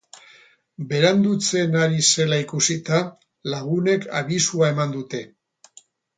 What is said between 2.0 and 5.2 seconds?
zela ikusita, lagunek abisua eman